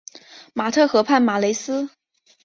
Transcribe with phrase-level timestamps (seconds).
[0.55, 1.91] 马特河畔马雷斯。